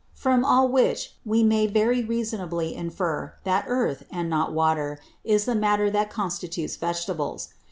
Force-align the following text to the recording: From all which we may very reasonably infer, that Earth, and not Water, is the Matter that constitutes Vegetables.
From 0.15 0.43
all 0.43 0.67
which 0.67 1.13
we 1.23 1.43
may 1.43 1.67
very 1.67 2.03
reasonably 2.03 2.73
infer, 2.75 3.35
that 3.43 3.65
Earth, 3.67 4.01
and 4.09 4.27
not 4.31 4.51
Water, 4.51 4.97
is 5.23 5.45
the 5.45 5.53
Matter 5.53 5.91
that 5.91 6.09
constitutes 6.09 6.75
Vegetables. 6.75 7.49